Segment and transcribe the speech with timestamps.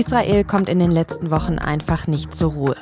[0.00, 2.76] Israel kommt in den letzten Wochen einfach nicht zur Ruhe.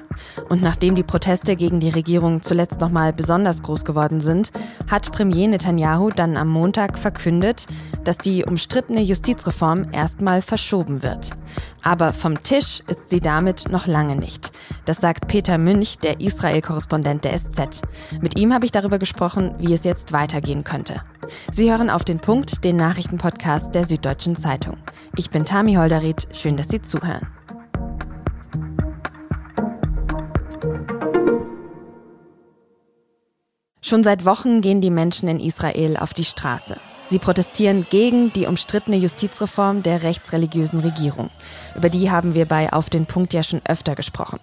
[0.48, 4.53] Und nachdem die Proteste gegen die Regierung zuletzt nochmal besonders groß geworden sind,
[4.88, 7.67] hat Premier Netanyahu dann am Montag verkündet,
[8.04, 11.31] dass die umstrittene Justizreform erstmal verschoben wird.
[11.83, 14.53] Aber vom Tisch ist sie damit noch lange nicht.
[14.85, 17.82] Das sagt Peter Münch, der Israel-Korrespondent der SZ.
[18.20, 21.02] Mit ihm habe ich darüber gesprochen, wie es jetzt weitergehen könnte.
[21.50, 24.77] Sie hören auf den Punkt, den Nachrichtenpodcast der Süddeutschen Zeitung.
[25.16, 26.29] Ich bin Tami Holderried.
[26.33, 27.08] Schön, dass Sie zuhören.
[33.80, 36.77] Schon seit Wochen gehen die Menschen in Israel auf die Straße.
[37.07, 41.30] Sie protestieren gegen die umstrittene Justizreform der rechtsreligiösen Regierung.
[41.75, 44.41] Über die haben wir bei Auf den Punkt ja schon öfter gesprochen.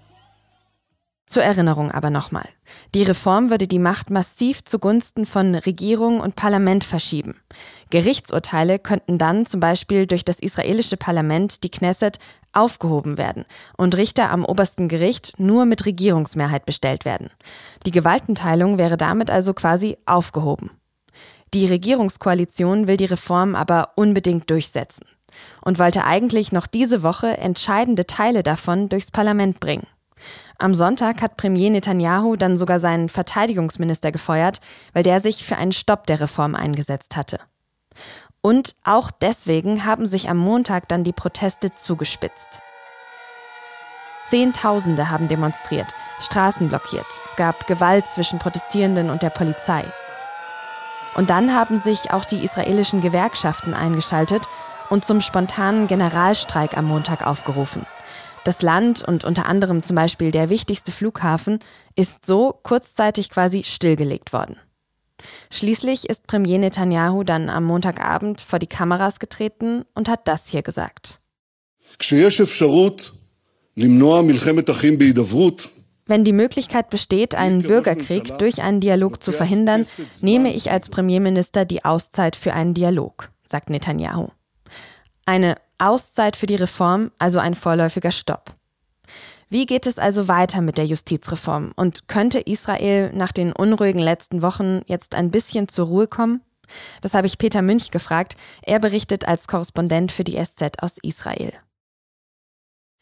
[1.28, 2.48] Zur Erinnerung aber nochmal.
[2.94, 7.42] Die Reform würde die Macht massiv zugunsten von Regierung und Parlament verschieben.
[7.90, 12.20] Gerichtsurteile könnten dann zum Beispiel durch das israelische Parlament, die Knesset,
[12.54, 13.46] aufgehoben werden
[13.76, 17.30] und Richter am obersten Gericht nur mit Regierungsmehrheit bestellt werden.
[17.86, 20.72] Die Gewaltenteilung wäre damit also quasi aufgehoben.
[21.54, 25.06] Die Regierungskoalition will die Reform aber unbedingt durchsetzen
[25.62, 29.88] und wollte eigentlich noch diese Woche entscheidende Teile davon durchs Parlament bringen.
[30.58, 34.60] Am Sonntag hat Premier Netanyahu dann sogar seinen Verteidigungsminister gefeuert,
[34.94, 37.40] weil der sich für einen Stopp der Reform eingesetzt hatte.
[38.42, 42.60] Und auch deswegen haben sich am Montag dann die Proteste zugespitzt.
[44.28, 45.88] Zehntausende haben demonstriert,
[46.22, 47.06] Straßen blockiert.
[47.26, 49.84] Es gab Gewalt zwischen Protestierenden und der Polizei.
[51.16, 54.44] Und dann haben sich auch die israelischen Gewerkschaften eingeschaltet
[54.90, 57.86] und zum spontanen Generalstreik am Montag aufgerufen.
[58.46, 61.58] Das Land und unter anderem zum Beispiel der wichtigste Flughafen
[61.96, 64.58] ist so kurzzeitig quasi stillgelegt worden.
[65.50, 70.62] Schließlich ist Premier Netanyahu dann am Montagabend vor die Kameras getreten und hat das hier
[70.62, 71.20] gesagt.
[76.06, 79.88] Wenn die Möglichkeit besteht, einen Bürgerkrieg durch einen Dialog zu verhindern,
[80.22, 84.28] nehme ich als Premierminister die Auszeit für einen Dialog, sagt Netanyahu.
[85.26, 88.56] Eine Auszeit für die Reform, also ein vorläufiger Stopp.
[89.50, 91.72] Wie geht es also weiter mit der Justizreform?
[91.76, 96.42] Und könnte Israel nach den unruhigen letzten Wochen jetzt ein bisschen zur Ruhe kommen?
[97.02, 98.36] Das habe ich Peter Münch gefragt.
[98.64, 101.54] Er berichtet als Korrespondent für die SZ aus Israel.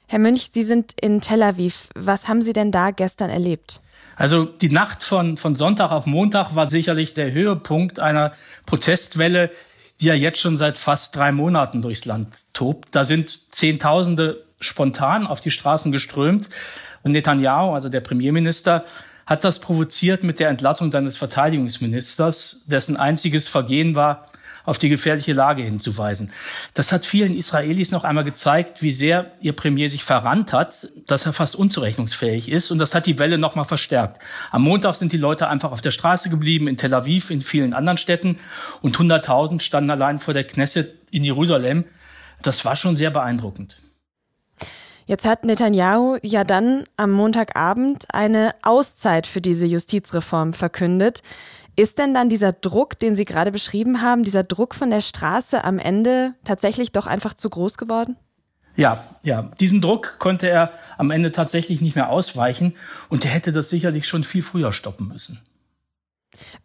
[0.08, 1.88] Herr Münch, Sie sind in Tel Aviv.
[1.96, 3.82] Was haben Sie denn da gestern erlebt?
[4.16, 8.34] Also die Nacht von, von Sonntag auf Montag war sicherlich der Höhepunkt einer
[8.66, 9.50] Protestwelle,
[10.02, 12.90] die ja jetzt schon seit fast drei Monaten durchs Land tobt.
[12.92, 16.50] Da sind Zehntausende spontan auf die Straßen geströmt.
[17.04, 18.86] Und Netanyahu, also der Premierminister,
[19.26, 24.30] hat das provoziert mit der Entlassung seines Verteidigungsministers, dessen einziges Vergehen war,
[24.66, 26.32] auf die gefährliche Lage hinzuweisen.
[26.74, 31.26] Das hat vielen Israelis noch einmal gezeigt, wie sehr ihr Premier sich verrannt hat, dass
[31.26, 32.72] er fast unzurechnungsfähig ist.
[32.72, 34.20] Und das hat die Welle noch mal verstärkt.
[34.52, 37.74] Am Montag sind die Leute einfach auf der Straße geblieben, in Tel Aviv, in vielen
[37.74, 38.40] anderen Städten.
[38.82, 41.86] Und 100.000 standen allein vor der Knesset in Jerusalem.
[42.42, 43.78] Das war schon sehr beeindruckend.
[45.06, 51.22] Jetzt hat Netanyahu ja dann am Montagabend eine Auszeit für diese Justizreform verkündet.
[51.76, 55.64] Ist denn dann dieser Druck, den Sie gerade beschrieben haben, dieser Druck von der Straße
[55.64, 58.16] am Ende tatsächlich doch einfach zu groß geworden?
[58.76, 62.76] Ja, ja, diesem Druck konnte er am Ende tatsächlich nicht mehr ausweichen
[63.10, 65.40] und er hätte das sicherlich schon viel früher stoppen müssen.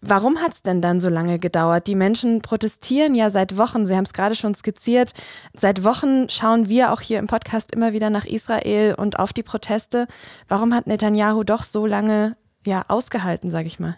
[0.00, 1.86] Warum hat es denn dann so lange gedauert?
[1.86, 5.12] Die Menschen protestieren ja seit Wochen, Sie haben es gerade schon skizziert.
[5.54, 9.42] Seit Wochen schauen wir auch hier im Podcast immer wieder nach Israel und auf die
[9.42, 10.06] Proteste.
[10.48, 12.36] Warum hat Netanyahu doch so lange
[12.66, 13.96] ja, ausgehalten, sage ich mal?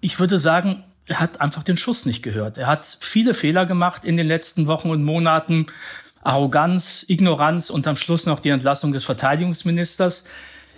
[0.00, 2.58] Ich würde sagen, er hat einfach den Schuss nicht gehört.
[2.58, 5.66] Er hat viele Fehler gemacht in den letzten Wochen und Monaten.
[6.22, 10.24] Arroganz, Ignoranz und am Schluss noch die Entlassung des Verteidigungsministers,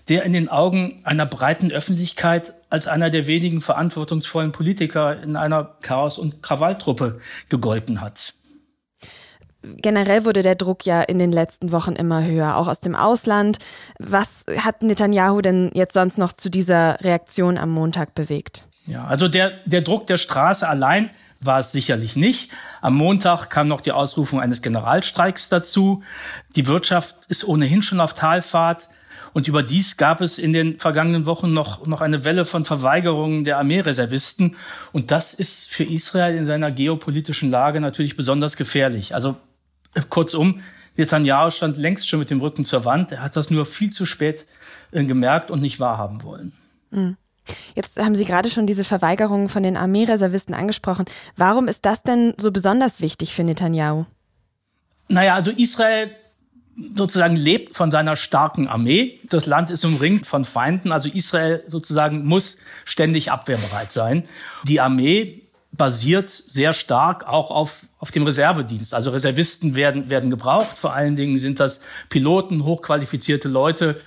[0.08, 5.76] der in den Augen einer breiten Öffentlichkeit als einer der wenigen verantwortungsvollen Politiker in einer
[5.82, 8.34] Chaos- und Krawalltruppe gegolten hat.
[9.62, 13.58] Generell wurde der Druck ja in den letzten Wochen immer höher, auch aus dem Ausland.
[13.98, 18.64] Was hat Netanyahu denn jetzt sonst noch zu dieser Reaktion am Montag bewegt?
[18.86, 22.50] Ja, also der, der Druck der Straße allein war es sicherlich nicht.
[22.80, 26.02] Am Montag kam noch die Ausrufung eines Generalstreiks dazu.
[26.56, 28.88] Die Wirtschaft ist ohnehin schon auf Talfahrt.
[29.32, 33.58] Und überdies gab es in den vergangenen Wochen noch, noch eine Welle von Verweigerungen der
[33.58, 34.56] Armeereservisten.
[34.92, 39.14] Und das ist für Israel in seiner geopolitischen Lage natürlich besonders gefährlich.
[39.14, 39.36] Also
[39.94, 40.60] äh, kurzum,
[40.96, 43.12] Netanyahu stand längst schon mit dem Rücken zur Wand.
[43.12, 44.46] Er hat das nur viel zu spät
[44.90, 46.52] äh, gemerkt und nicht wahrhaben wollen.
[46.90, 47.16] Mhm.
[47.74, 51.04] Jetzt haben Sie gerade schon diese Verweigerungen von den Armeereservisten angesprochen.
[51.36, 54.06] Warum ist das denn so besonders wichtig für Netanyahu?
[55.08, 56.10] Naja, also Israel
[56.96, 59.18] sozusagen lebt von seiner starken Armee.
[59.28, 64.24] Das Land ist umringt von Feinden, also Israel sozusagen muss ständig abwehrbereit sein.
[64.64, 65.42] Die Armee
[65.72, 68.92] basiert sehr stark auch auf, auf dem Reservedienst.
[68.92, 70.76] Also Reservisten werden, werden gebraucht.
[70.76, 74.00] Vor allen Dingen sind das Piloten, hochqualifizierte Leute,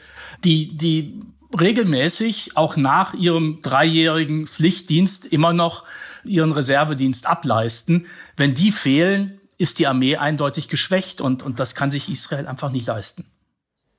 [0.43, 1.19] die, die
[1.59, 5.83] regelmäßig auch nach ihrem dreijährigen Pflichtdienst immer noch
[6.25, 8.07] ihren Reservedienst ableisten.
[8.35, 12.71] Wenn die fehlen, ist die Armee eindeutig geschwächt und, und das kann sich Israel einfach
[12.71, 13.25] nicht leisten.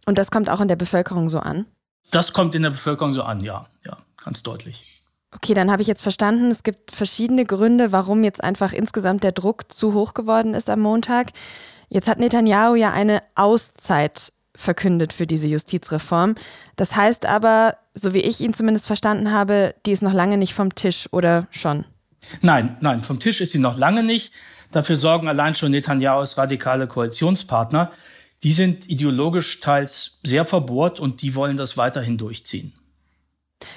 [0.07, 1.67] Und das kommt auch in der Bevölkerung so an?
[2.11, 5.03] Das kommt in der Bevölkerung so an, ja, ja, ganz deutlich.
[5.35, 9.33] Okay, dann habe ich jetzt verstanden, es gibt verschiedene Gründe, warum jetzt einfach insgesamt der
[9.33, 11.29] Druck zu hoch geworden ist am Montag.
[11.89, 16.37] Jetzt hat Netanyahu ja eine Auszeit verkündet für diese Justizreform.
[16.77, 20.55] Das heißt aber, so wie ich ihn zumindest verstanden habe, die ist noch lange nicht
[20.55, 21.85] vom Tisch oder schon?
[22.41, 24.33] Nein, nein, vom Tisch ist sie noch lange nicht.
[24.75, 27.93] Dafür sorgen allein schon Netanyahus radikale Koalitionspartner.
[28.43, 32.73] Die sind ideologisch teils sehr verbohrt und die wollen das weiterhin durchziehen.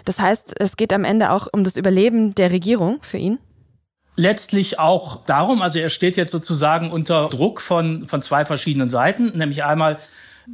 [0.05, 3.37] Das heißt, es geht am Ende auch um das Überleben der Regierung für ihn?
[4.15, 9.37] Letztlich auch darum, also er steht jetzt sozusagen unter Druck von, von zwei verschiedenen Seiten,
[9.37, 9.99] nämlich einmal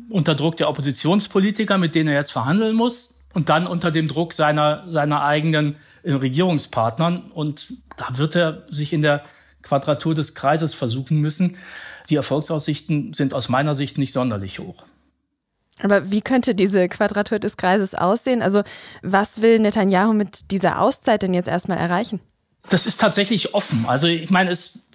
[0.09, 4.33] unter Druck der Oppositionspolitiker, mit denen er jetzt verhandeln muss, und dann unter dem Druck
[4.33, 7.31] seiner, seiner eigenen Regierungspartnern.
[7.31, 9.23] Und da wird er sich in der
[9.63, 11.57] Quadratur des Kreises versuchen müssen.
[12.09, 14.83] Die Erfolgsaussichten sind aus meiner Sicht nicht sonderlich hoch.
[15.81, 18.41] Aber wie könnte diese Quadratur des Kreises aussehen?
[18.41, 18.61] Also
[19.01, 22.19] was will Netanyahu mit dieser Auszeit denn jetzt erstmal erreichen?
[22.69, 23.85] Das ist tatsächlich offen.
[23.87, 24.85] Also ich meine, es,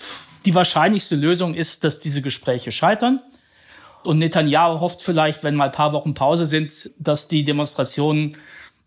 [0.44, 3.20] die wahrscheinlichste Lösung ist, dass diese Gespräche scheitern.
[4.04, 8.36] Und Netanyahu hofft vielleicht, wenn mal ein paar Wochen Pause sind, dass die Demonstrationen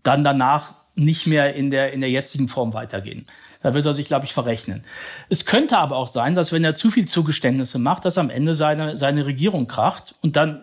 [0.04, 3.28] dann danach nicht mehr in der, in der jetzigen Form weitergehen.
[3.64, 4.84] Da wird er sich, glaube ich, verrechnen.
[5.30, 8.56] Es könnte aber auch sein, dass wenn er zu viel Zugeständnisse macht, dass am Ende
[8.56, 10.62] seine, seine Regierung kracht und dann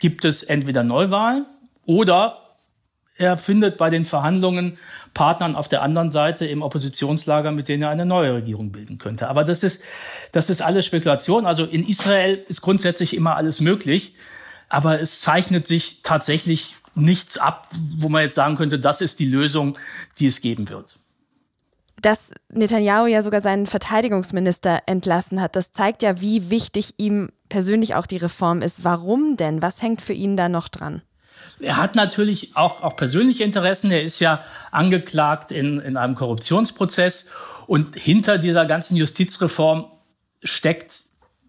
[0.00, 1.46] gibt es entweder Neuwahlen
[1.86, 2.40] oder
[3.16, 4.78] er findet bei den Verhandlungen
[5.14, 9.28] Partnern auf der anderen Seite im Oppositionslager, mit denen er eine neue Regierung bilden könnte.
[9.28, 9.82] Aber das ist,
[10.32, 11.46] das ist alles Spekulation.
[11.46, 14.14] Also in Israel ist grundsätzlich immer alles möglich.
[14.68, 19.26] Aber es zeichnet sich tatsächlich nichts ab, wo man jetzt sagen könnte, das ist die
[19.26, 19.78] Lösung,
[20.18, 20.96] die es geben wird.
[22.04, 27.94] Dass Netanyahu ja sogar seinen Verteidigungsminister entlassen hat, das zeigt ja, wie wichtig ihm persönlich
[27.94, 28.84] auch die Reform ist.
[28.84, 29.62] Warum denn?
[29.62, 31.00] Was hängt für ihn da noch dran?
[31.60, 33.90] Er hat natürlich auch, auch persönliche Interessen.
[33.90, 37.24] Er ist ja angeklagt in, in einem Korruptionsprozess.
[37.66, 39.86] Und hinter dieser ganzen Justizreform
[40.42, 41.04] steckt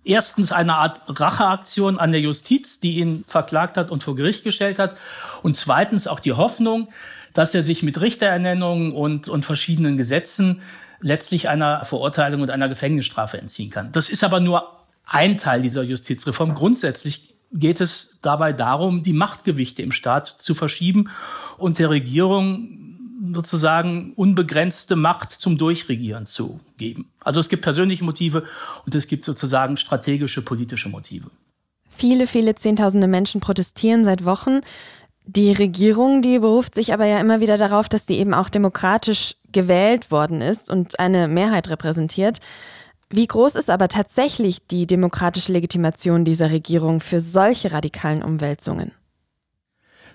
[0.06, 4.80] erstens eine Art Racheaktion an der Justiz, die ihn verklagt hat und vor Gericht gestellt
[4.80, 4.96] hat.
[5.44, 6.88] Und zweitens auch die Hoffnung,
[7.36, 10.62] dass er sich mit Richterernennungen und, und verschiedenen Gesetzen
[11.02, 13.92] letztlich einer Verurteilung und einer Gefängnisstrafe entziehen kann.
[13.92, 14.72] Das ist aber nur
[15.06, 16.56] ein Teil dieser Justizreform.
[16.56, 21.10] Grundsätzlich geht es dabei darum, die Machtgewichte im Staat zu verschieben
[21.58, 22.70] und der Regierung
[23.34, 27.12] sozusagen unbegrenzte Macht zum Durchregieren zu geben.
[27.20, 28.46] Also es gibt persönliche Motive
[28.86, 31.30] und es gibt sozusagen strategische politische Motive.
[31.90, 34.62] Viele, viele Zehntausende Menschen protestieren seit Wochen.
[35.28, 39.36] Die Regierung, die beruft sich aber ja immer wieder darauf, dass die eben auch demokratisch
[39.52, 42.40] gewählt worden ist und eine Mehrheit repräsentiert.
[43.10, 48.92] Wie groß ist aber tatsächlich die demokratische Legitimation dieser Regierung für solche radikalen Umwälzungen?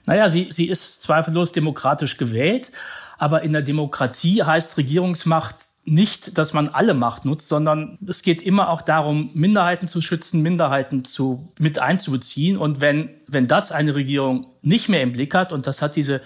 [0.06, 2.70] Naja, sie, sie ist zweifellos demokratisch gewählt,
[3.18, 8.42] aber in der Demokratie heißt Regierungsmacht nicht, dass man alle Macht nutzt, sondern es geht
[8.42, 12.56] immer auch darum, Minderheiten zu schützen, Minderheiten zu, mit einzubeziehen.
[12.56, 16.20] Und wenn, wenn das eine Regierung nicht mehr im Blick hat, und das hat diese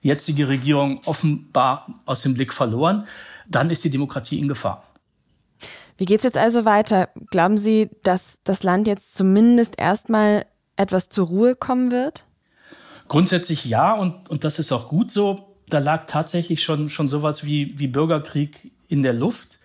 [0.00, 3.06] jetzige Regierung offenbar aus dem Blick verloren,
[3.48, 4.84] dann ist die Demokratie in Gefahr.
[5.96, 7.08] Wie geht es jetzt also weiter?
[7.30, 12.24] Glauben Sie, dass das Land jetzt zumindest erstmal etwas zur Ruhe kommen wird?
[13.08, 15.56] Grundsätzlich ja, und, und das ist auch gut so.
[15.68, 19.58] Da lag tatsächlich schon, schon sowas wie, wie Bürgerkrieg in der Luft.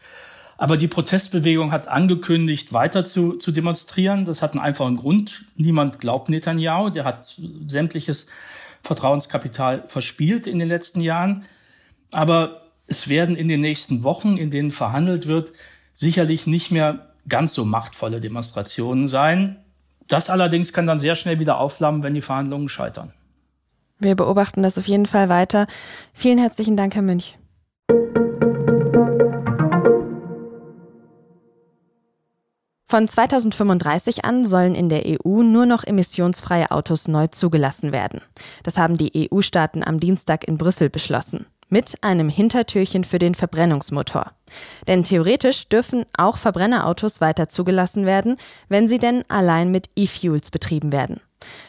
[0.58, 4.26] Aber die Protestbewegung hat angekündigt, weiter zu, zu demonstrieren.
[4.26, 5.46] Das hat einen einfachen Grund.
[5.56, 6.90] Niemand glaubt Netanyahu.
[6.90, 7.36] Der hat
[7.68, 8.28] sämtliches
[8.84, 11.46] Vertrauenskapital verspielt in den letzten Jahren.
[12.12, 15.54] Aber es werden in den nächsten Wochen, in denen verhandelt wird,
[15.94, 19.58] sicherlich nicht mehr ganz so machtvolle Demonstrationen sein.
[20.08, 23.14] Das allerdings kann dann sehr schnell wieder aufflammen, wenn die Verhandlungen scheitern.
[24.00, 25.66] Wir beobachten das auf jeden Fall weiter.
[26.14, 27.38] Vielen herzlichen Dank, Herr Münch.
[32.94, 38.22] Von 2035 an sollen in der EU nur noch emissionsfreie Autos neu zugelassen werden.
[38.62, 41.48] Das haben die EU-Staaten am Dienstag in Brüssel beschlossen.
[41.70, 44.34] Mit einem Hintertürchen für den Verbrennungsmotor.
[44.88, 48.38] Denn theoretisch dürfen auch Verbrennerautos weiter zugelassen werden,
[48.70, 51.20] wenn sie denn allein mit E-Fuels betrieben werden.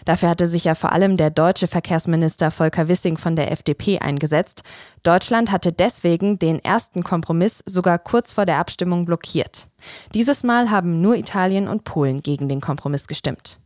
[0.05, 4.63] Dafür hatte sich ja vor allem der deutsche Verkehrsminister Volker Wissing von der FDP eingesetzt.
[5.03, 9.67] Deutschland hatte deswegen den ersten Kompromiss sogar kurz vor der Abstimmung blockiert.
[10.15, 13.59] Dieses Mal haben nur Italien und Polen gegen den Kompromiss gestimmt.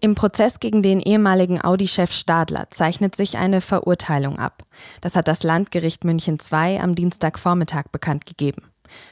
[0.00, 4.62] Im Prozess gegen den ehemaligen Audi-Chef Stadler zeichnet sich eine Verurteilung ab.
[5.00, 8.62] Das hat das Landgericht München II am Dienstagvormittag bekannt gegeben.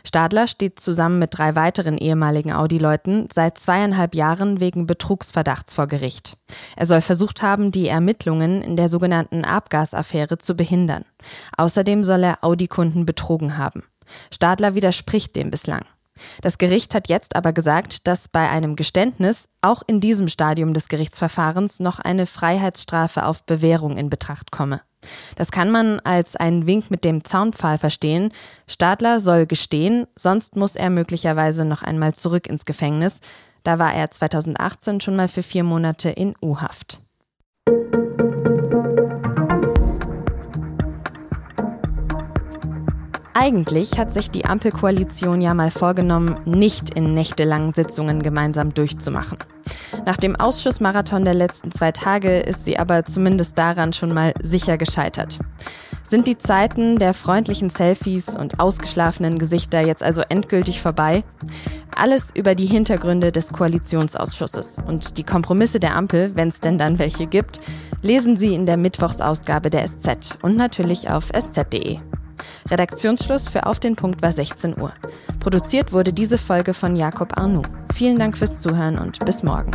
[0.05, 6.37] Stadler steht zusammen mit drei weiteren ehemaligen Audi-Leuten seit zweieinhalb Jahren wegen Betrugsverdachts vor Gericht.
[6.77, 11.05] Er soll versucht haben, die Ermittlungen in der sogenannten Abgasaffäre zu behindern.
[11.57, 13.85] Außerdem soll er Audi-Kunden betrogen haben.
[14.31, 15.85] Stadler widerspricht dem bislang.
[16.43, 20.89] Das Gericht hat jetzt aber gesagt, dass bei einem Geständnis auch in diesem Stadium des
[20.89, 24.81] Gerichtsverfahrens noch eine Freiheitsstrafe auf Bewährung in Betracht komme.
[25.37, 28.33] Das kann man als einen Wink mit dem Zaunpfahl verstehen.
[28.67, 33.21] Stadler soll gestehen, sonst muss er möglicherweise noch einmal zurück ins Gefängnis.
[33.63, 37.01] Da war er 2018 schon mal für vier Monate in U-Haft.
[43.37, 49.39] Eigentlich hat sich die Ampelkoalition ja mal vorgenommen, nicht in nächtelangen Sitzungen gemeinsam durchzumachen.
[50.07, 54.77] Nach dem Ausschussmarathon der letzten zwei Tage ist sie aber zumindest daran schon mal sicher
[54.77, 55.39] gescheitert.
[56.03, 61.25] Sind die Zeiten der freundlichen Selfies und ausgeschlafenen Gesichter jetzt also endgültig vorbei?
[61.97, 66.99] Alles über die Hintergründe des Koalitionsausschusses und die Kompromisse der Ampel, wenn es denn dann
[66.99, 67.61] welche gibt,
[68.03, 71.99] lesen Sie in der Mittwochsausgabe der SZ und natürlich auf sz.de.
[72.71, 74.93] Redaktionsschluss für Auf den Punkt war 16 Uhr.
[75.41, 77.63] Produziert wurde diese Folge von Jakob Arnoux.
[77.93, 79.71] Vielen Dank fürs Zuhören und bis morgen.